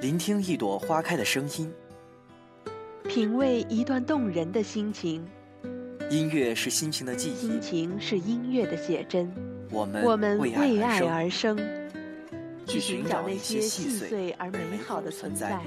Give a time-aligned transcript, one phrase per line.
[0.00, 1.70] 聆听一朵花开的声音，
[3.06, 5.22] 品味一段动人的心情。
[6.08, 9.30] 音乐是心情的记忆，心情是音乐的写真。
[9.70, 11.54] 我们我们为为爱爱而生，
[12.66, 15.60] 去寻寻找那些些细碎而美好的存存在在，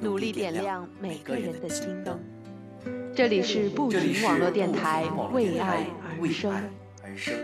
[0.00, 2.18] 努力点亮每个人的心灯。
[3.14, 5.86] 这这里是不停网络电台为爱
[7.02, 7.36] 而生。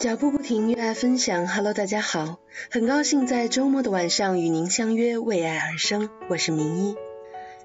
[0.00, 1.46] 脚步不停，越爱分享。
[1.46, 2.38] Hello，大家好，
[2.70, 6.08] 很高兴在周末的晚上与您相约，为爱而生。
[6.30, 6.96] 我是明一。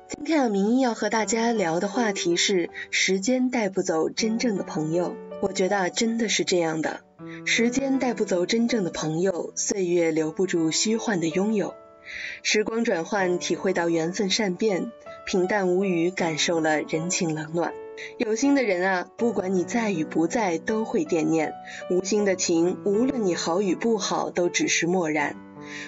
[0.10, 5.16] 今天啊，明一要和大家聊的话题是：时间带不走真正的朋友。
[5.42, 7.00] 我觉得，真的是这样的，
[7.46, 11.74] 时间带不走真正的朋友，岁月留不住虚幻的拥有。
[12.44, 14.92] 时光转换，体会到缘分善变；
[15.26, 17.72] 平淡无语，感受了人情冷暖。
[18.18, 21.52] 有心的人啊，不管你在与不在，都会惦念；
[21.90, 25.36] 无心的情，无论你好与不好，都只是漠然。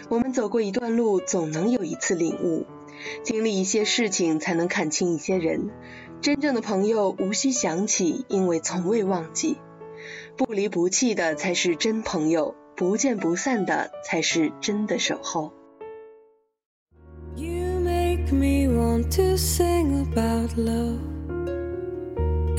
[0.10, 2.66] 我们走过一段路，总能有一次领悟；
[3.24, 5.70] 经历一些事情，才能看清一些人。
[6.22, 9.58] 真正的朋友，无需想起，因为从未忘记。
[10.36, 15.52] 不离不弃的才是真朋友，不见不散的才是真的守候。
[17.36, 20.98] You make me want to sing about love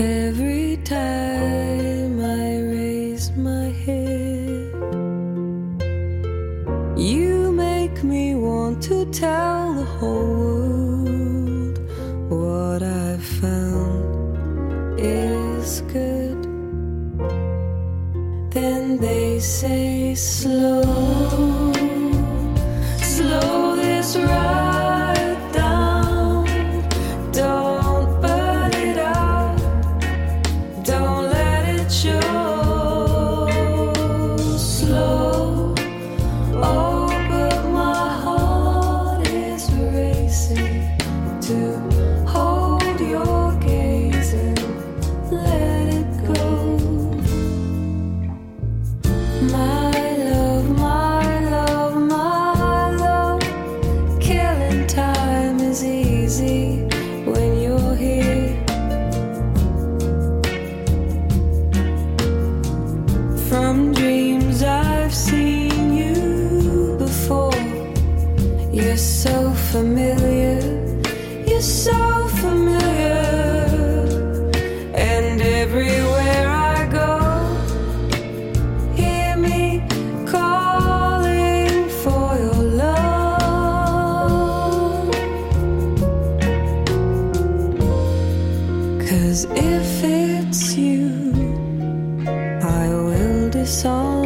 [0.00, 4.72] every time I raise my head.
[6.96, 11.78] You make me want to tell the whole world
[12.30, 16.44] what I've found is good.
[18.50, 20.82] Then they say slow,
[23.00, 24.87] slow this ride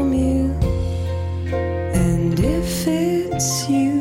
[0.03, 0.55] disarm you.
[1.95, 3.92] And if it's you,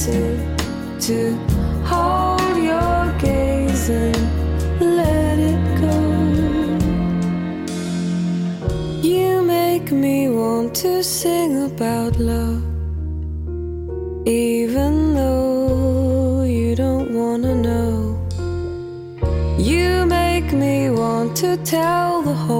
[0.00, 0.56] racing
[0.98, 1.34] to
[1.84, 4.16] hold your gaze and
[4.80, 5.98] let it go.
[9.02, 12.62] You make me want to sing about love,
[14.26, 18.16] even though you don't wanna know.
[19.58, 22.59] You make me want to tell the whole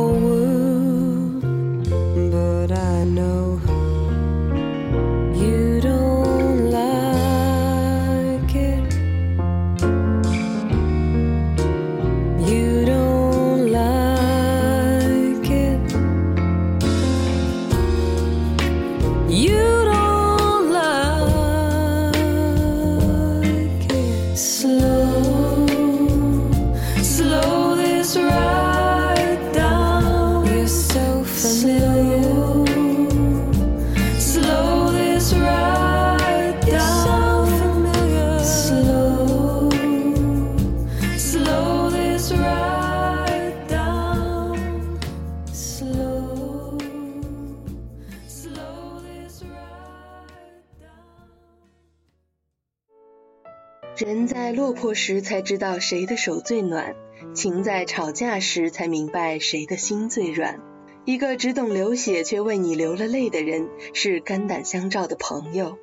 [54.00, 56.96] 人在落魄时才知道谁的手最暖，
[57.34, 60.58] 情在吵架时才明白谁的心最软。
[61.04, 65.76] 一个只懂流血却为你流了泪的人，是肝胆相照的朋友；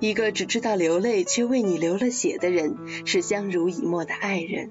[0.00, 2.76] 一个只知道流泪却为你流了血的人，
[3.06, 4.70] 是相濡以沫的爱人。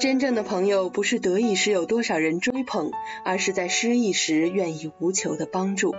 [0.00, 2.90] 真正的朋友不是得意时有多少人追捧，
[3.24, 5.94] 而是在失意时愿意无求的帮助。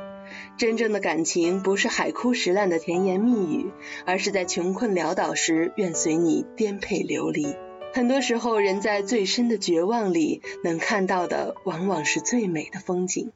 [0.57, 3.71] 真正的感情不是海枯石烂的甜言蜜语，
[4.05, 7.55] 而是在穷困潦倒时愿随你颠沛流离。
[7.93, 13.31] 很多时候，人在最深的绝望里，能看到的往往是最美的风景。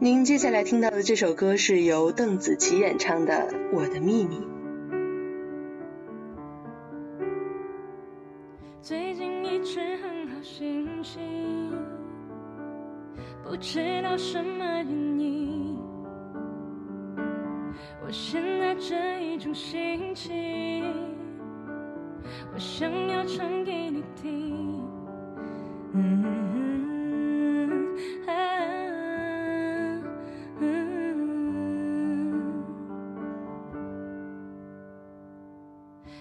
[0.00, 4.36] 您接下来听到的这首歌是由邓紫棋演唱的《我的秘密》。
[8.80, 11.22] 最近一直很好心情，
[13.44, 15.41] 不知道什么原因，
[19.54, 20.84] 心情，
[22.52, 24.82] 我想要唱给你听。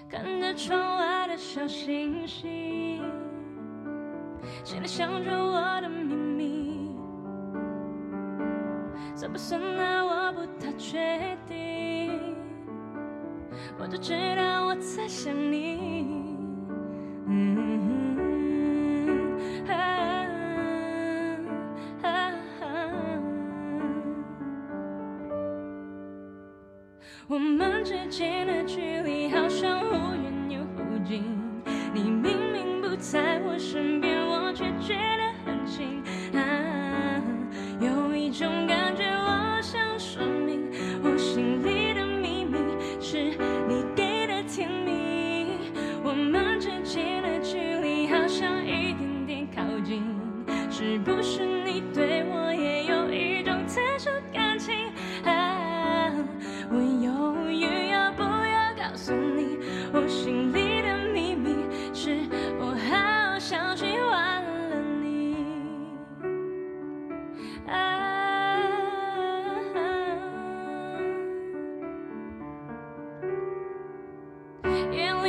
[0.10, 3.02] 看着窗外的小星星，
[4.64, 6.92] 心里想着我的秘密，
[9.16, 10.04] 算不算爱？
[10.04, 11.58] 我不太确定，
[13.82, 16.21] 我只知道我在想你。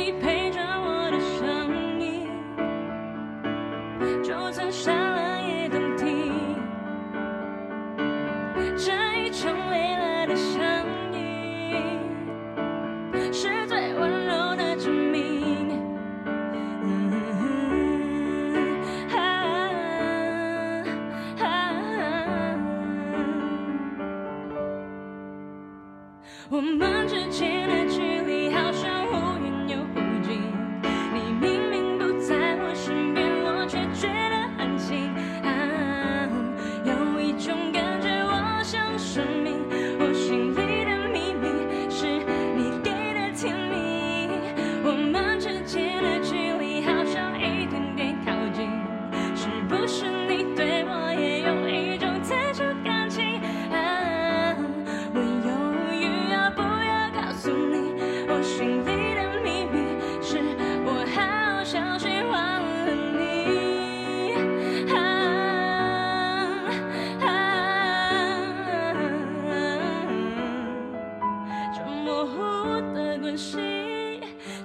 [0.03, 0.42] 夜里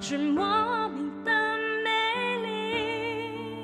[0.09, 1.31] 是莫名的
[1.83, 1.91] 美
[2.41, 3.63] 丽。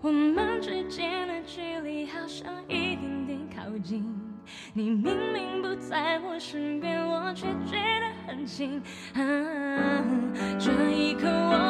[0.00, 4.06] 我们之间的距离好像一点点靠近，
[4.72, 8.80] 你明明不在我身边，我却觉得很近。
[9.14, 9.20] 啊，
[10.56, 11.63] 这一刻我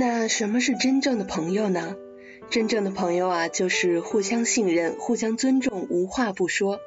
[0.00, 1.94] 那什么是真正的朋友呢？
[2.48, 6.80] 真正的朋友啊，就是互相信任、互相尊重、无话不说，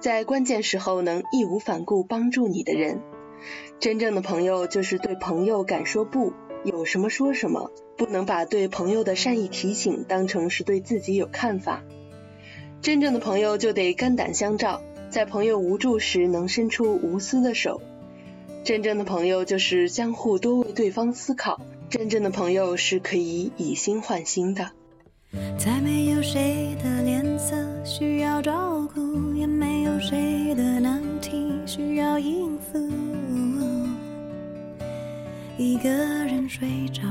[0.00, 3.02] 在关键时候能义无反顾帮助你的人。
[3.80, 6.32] 真正的朋友就是对朋友敢说不，
[6.64, 11.82] 有什么说什么，不能把对朋友的善意提醒当成是对自己有看法。
[12.80, 14.80] 真正的朋友就得肝胆相照，
[15.10, 17.82] 在朋友无助时能伸出无私的手。
[18.64, 24.70] 真正的朋友就是相互多为对方思考，真正的朋友是可以以心换心的。
[25.58, 32.78] 再没有谁的脸色需要照顾，也没有谁的难题需要应付。
[35.56, 37.02] 一个人睡着，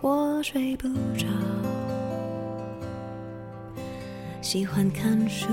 [0.00, 1.26] 或睡不着，
[4.40, 5.46] 喜欢看书，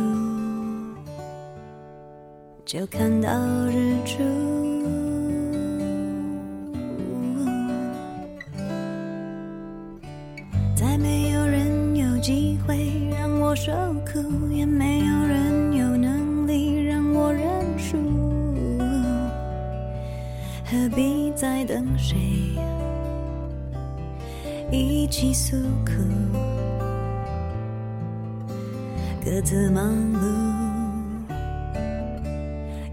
[2.66, 3.30] 就看到
[3.68, 4.67] 日出。
[13.68, 13.74] 受
[14.06, 17.98] 苦，也没有人有能力让我认输。
[20.64, 22.16] 何必再等谁
[24.72, 25.92] 一起诉苦？
[29.22, 30.24] 各自忙碌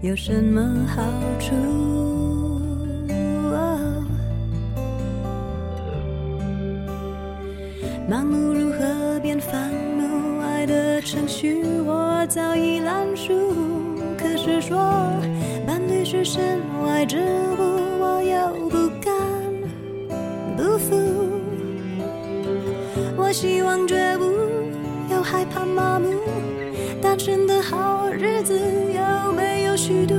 [0.01, 1.01] 有什么好
[1.39, 1.55] 处？
[8.09, 9.84] 盲目如何变烦？
[11.05, 13.31] 程序我早已烂熟。
[14.17, 14.75] 可是说
[15.65, 17.17] 伴侣是身外之
[17.59, 19.13] 物，我又不敢
[20.57, 20.95] 不服。
[23.15, 26.09] 我希望觉悟，又害怕麻木。
[26.99, 30.15] 单纯的好日子有没有虚度？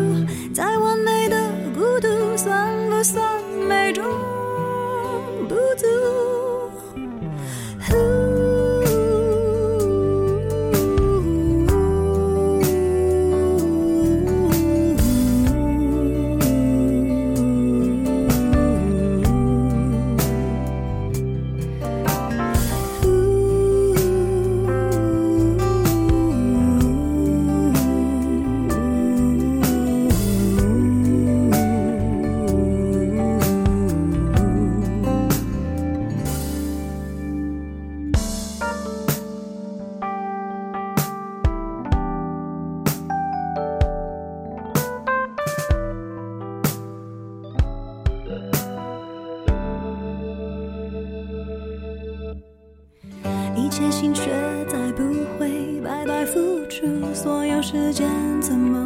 [53.67, 54.31] 一切心血
[54.69, 55.03] 再不
[55.37, 58.09] 会白白付出，所有时间
[58.41, 58.86] 怎么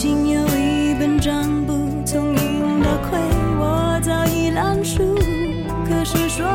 [0.00, 1.74] 心有一本账簿，
[2.06, 3.18] 从赢到亏，
[3.58, 5.14] 我早已烂熟。
[5.86, 6.46] 可是说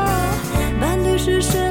[0.80, 1.65] 伴侣是谁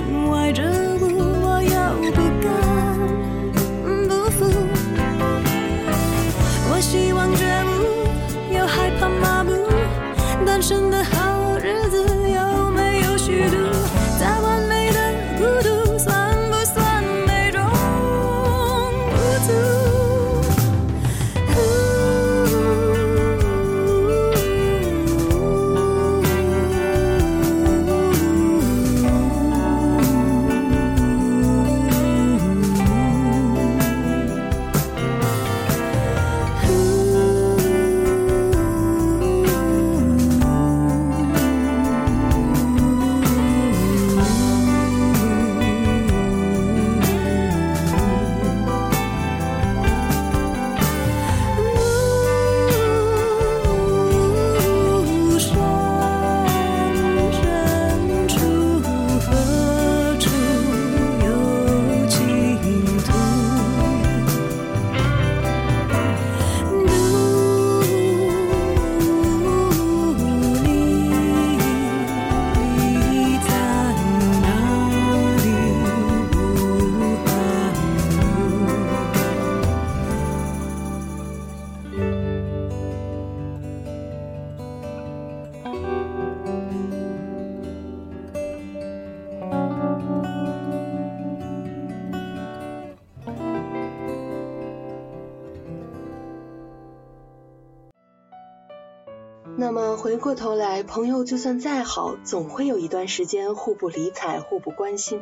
[100.86, 105.22] 朋友就算再好，总会有一段时间互不理睬、互不关心。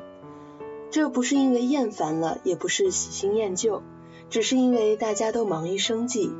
[0.91, 3.81] 这不是因为厌烦了，也不是喜新厌旧，
[4.29, 6.31] 只是因为大家都忙于生计。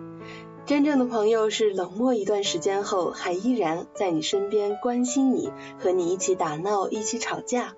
[0.65, 7.73] 真正的朋友是冷漠一段时间后，还依然在你身边关心你，和你一起打闹，一起吵架。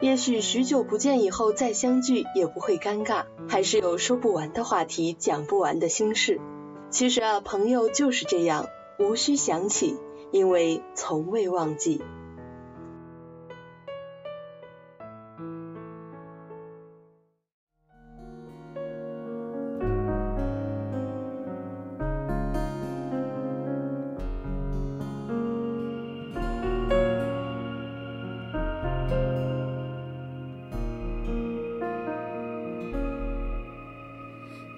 [0.00, 6.40] 也许许久不见以后再相聚也不会尴尬，还是有说不完的话题，讲不完的心事。
[6.90, 8.66] 其实啊，朋友就是这样，
[8.98, 9.96] 无需想起，
[10.30, 12.02] 因为从未忘记。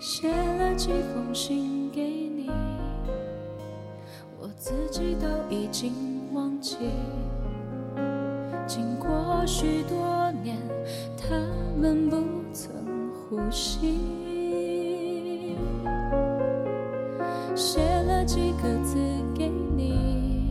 [0.01, 1.80] 写了几封信
[5.71, 5.93] 经
[6.33, 6.77] 忘记。
[8.67, 10.57] 经过许多年，
[11.17, 11.35] 他
[11.81, 12.17] 们不
[12.53, 12.73] 曾
[13.13, 14.01] 呼吸。
[17.55, 18.97] 写了几个字
[19.35, 20.51] 给你，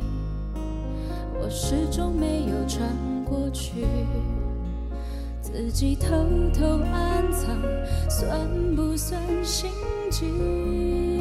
[1.42, 2.88] 我始终没有传
[3.26, 3.86] 过去。
[5.42, 6.08] 自己偷
[6.54, 7.58] 偷暗藏，
[8.10, 9.70] 算不算心
[10.12, 11.19] 机？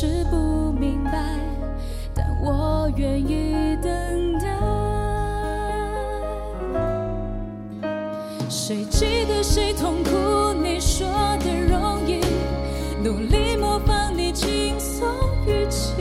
[0.00, 1.10] 是不明白，
[2.14, 4.46] 但我愿意等待。
[8.48, 10.52] 谁记得谁痛苦？
[10.62, 11.08] 你说
[11.40, 12.20] 的容易，
[13.02, 15.08] 努力模仿你轻松
[15.48, 15.94] 语气。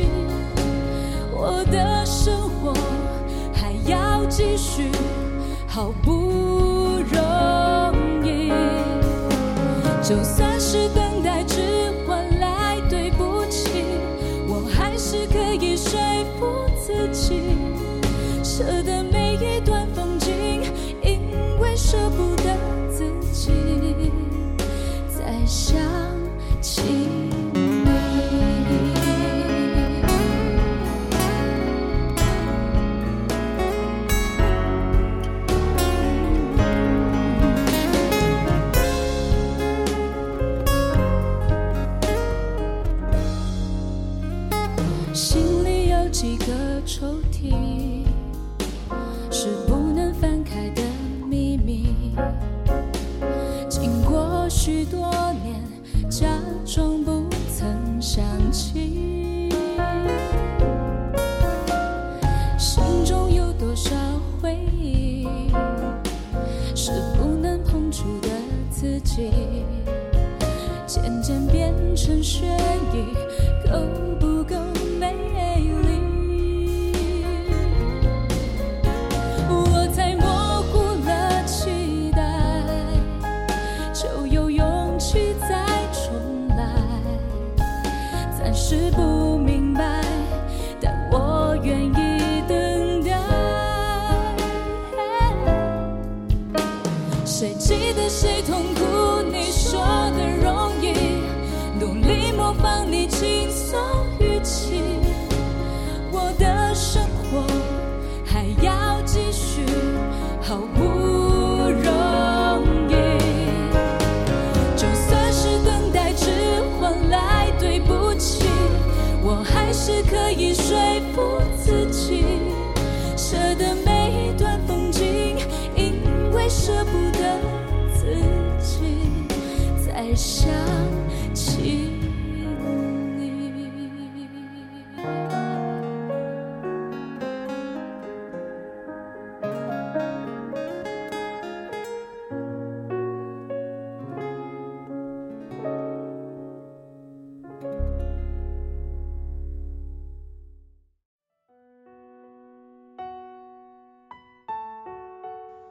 [1.34, 2.76] 我的生活
[3.52, 4.92] 还要继续，
[5.68, 8.52] 好不容易。
[10.04, 10.47] 就算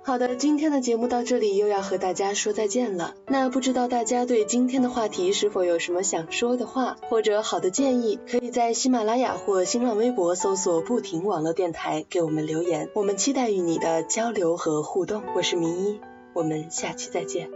[0.07, 3.17] 好的，今天的节目到这里又要和大家说再见了。
[3.27, 15.25] 那不知道大家对今天的话题是否有什么想说的话，或者好的建议，可以在喜马拉雅或新浪微博搜索“不停网络电台”给我们留言，我们期待与你的交流和互动。
[15.35, 16.01] 我是明一，
[16.35, 17.56] 我们下期再见。